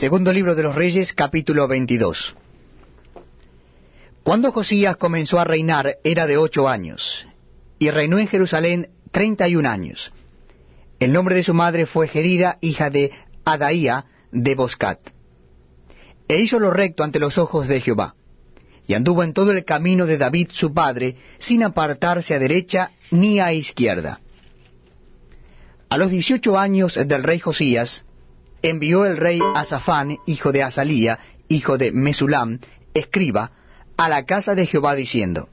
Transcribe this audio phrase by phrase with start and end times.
[0.00, 2.34] Segundo libro de los Reyes, capítulo 22.
[4.22, 7.26] Cuando Josías comenzó a reinar era de ocho años,
[7.78, 10.10] y reinó en Jerusalén treinta y un años.
[11.00, 13.10] El nombre de su madre fue Gedida, hija de
[13.44, 15.00] Adaía de Boscat.
[16.28, 18.14] E hizo lo recto ante los ojos de Jehová,
[18.86, 23.38] y anduvo en todo el camino de David su padre, sin apartarse a derecha ni
[23.38, 24.18] a izquierda.
[25.90, 28.02] A los dieciocho años del rey Josías,
[28.62, 32.60] envió el rey Asafán, hijo de Asalía, hijo de Mesulam,
[32.94, 33.52] escriba,
[33.96, 35.48] a la casa de Jehová diciendo,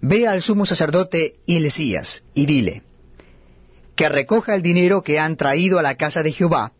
[0.00, 2.82] Ve al sumo sacerdote Hilcías y dile,
[3.94, 6.72] que recoja el dinero que han traído a la casa de Jehová,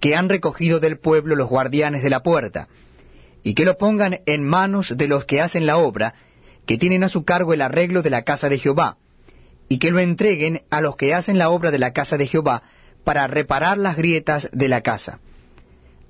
[0.00, 2.68] que han recogido del pueblo los guardianes de la puerta,
[3.42, 6.14] y que lo pongan en manos de los que hacen la obra,
[6.66, 8.96] que tienen a su cargo el arreglo de la casa de Jehová,
[9.68, 12.62] y que lo entreguen a los que hacen la obra de la casa de Jehová,
[13.06, 15.20] para reparar las grietas de la casa,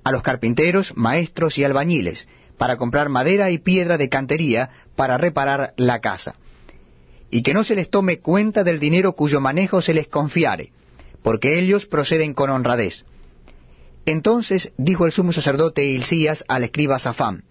[0.03, 2.27] a los carpinteros, maestros y albañiles,
[2.57, 6.33] para comprar madera y piedra de cantería para reparar la casa.
[7.29, 10.71] Y que no se les tome cuenta del dinero cuyo manejo se les confiare,
[11.21, 13.05] porque ellos proceden con honradez.
[14.07, 17.43] Entonces dijo el sumo sacerdote Hilcías al escriba Safán,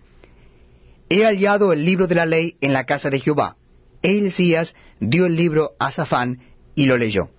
[1.08, 3.56] He hallado el libro de la ley en la casa de Jehová.
[4.02, 6.40] E Hilcías dio el libro a Safán
[6.74, 7.30] y lo leyó.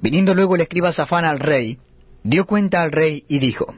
[0.00, 1.78] Viniendo luego el escriba Safán al rey,
[2.22, 3.74] dio cuenta al rey y dijo,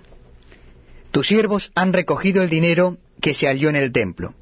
[1.13, 4.35] tus siervos han recogido el dinero que se halló en el templo,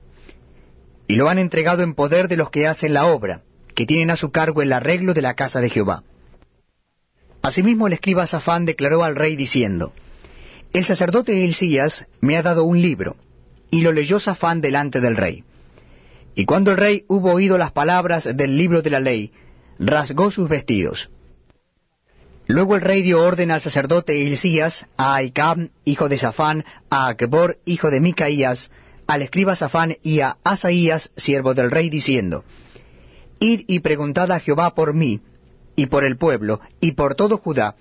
[1.09, 3.42] y lo han entregado en poder de los que hacen la obra,
[3.75, 6.05] que tienen a su cargo el arreglo de la casa de Jehová.
[7.42, 9.92] Asimismo el escriba Safán declaró al rey diciendo,
[10.72, 13.17] El sacerdote Hilcías me ha dado un libro,
[13.70, 15.42] y lo leyó Safán delante del rey.
[16.37, 19.33] Y cuando el rey hubo oído las palabras del libro de la ley,
[19.81, 21.11] rasgó sus vestidos.
[22.51, 27.59] Luego el rey dio orden al sacerdote Hilcías, a Aicam, hijo de Safán, a Akbor,
[27.65, 28.73] hijo de Micaías,
[29.06, 32.44] al escriba Safán y a Asaías, siervo del rey, diciendo,
[33.39, 35.21] Id y preguntad a Jehová por mí,
[35.77, 37.77] y por el pueblo, y por todo Judá,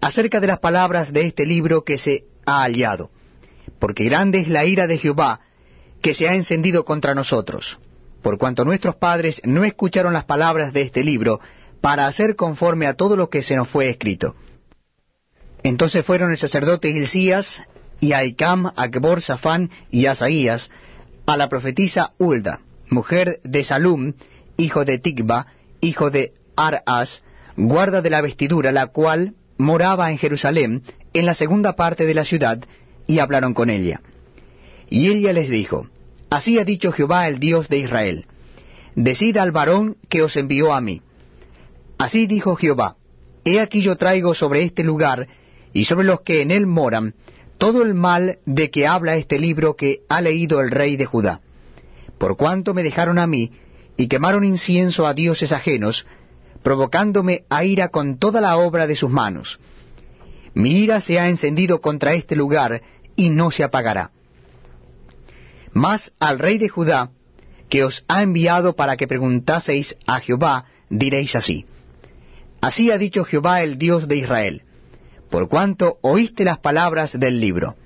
[0.00, 3.10] acerca de las palabras de este libro que se ha hallado,
[3.80, 5.40] porque grande es la ira de Jehová,
[6.00, 7.80] que se ha encendido contra nosotros,
[8.22, 11.40] por cuanto nuestros padres no escucharon las palabras de este libro,
[11.84, 14.34] para hacer conforme a todo lo que se nos fue escrito.
[15.62, 17.62] Entonces fueron el sacerdote Hilcías,
[18.00, 20.70] y Aicam, Akbor, Safán y Asaías,
[21.26, 24.14] a la profetisa Ulda, mujer de Salum,
[24.56, 25.48] hijo de Tigba,
[25.82, 27.22] hijo de Aras,
[27.58, 32.24] guarda de la vestidura, la cual moraba en Jerusalén, en la segunda parte de la
[32.24, 32.64] ciudad,
[33.06, 34.00] y hablaron con ella.
[34.88, 35.86] Y ella les dijo,
[36.30, 38.24] Así ha dicho Jehová el Dios de Israel,
[38.94, 41.02] Decida al varón que os envió a mí
[41.98, 42.96] Así dijo Jehová,
[43.44, 45.28] He aquí yo traigo sobre este lugar
[45.72, 47.14] y sobre los que en él moran
[47.58, 51.40] todo el mal de que habla este libro que ha leído el rey de Judá.
[52.18, 53.52] Por cuanto me dejaron a mí
[53.96, 56.06] y quemaron incienso a dioses ajenos,
[56.62, 59.60] provocándome a ira con toda la obra de sus manos.
[60.54, 62.82] Mi ira se ha encendido contra este lugar
[63.16, 64.10] y no se apagará.
[65.72, 67.10] Mas al rey de Judá,
[67.68, 71.66] que os ha enviado para que preguntaseis a Jehová, diréis así.
[72.64, 74.62] Así ha dicho Jehová el Dios de Israel,
[75.28, 77.76] por cuanto oíste las palabras del libro,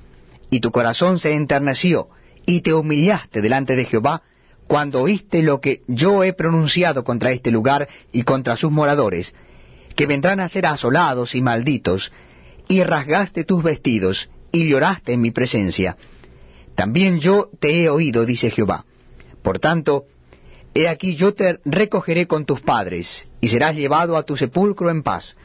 [0.51, 2.11] y tu corazón se enterneció,
[2.47, 4.23] y te humillaste delante de Jehová,
[4.69, 9.35] cuando oíste lo que yo he pronunciado contra este lugar y contra sus moradores,
[9.97, 12.13] que vendrán a ser asolados y malditos,
[12.69, 15.97] y rasgaste tus vestidos, y lloraste en mi presencia.
[16.77, 18.85] También yo te he oído, dice Jehová.
[19.43, 20.05] Por tanto,
[20.75, 25.03] He aquí yo te recogeré con tus padres, y serás llevado a tu sepulcro en
[25.03, 25.37] paz,